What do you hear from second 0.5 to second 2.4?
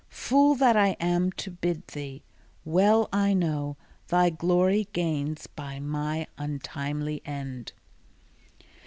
that I am to bid thee!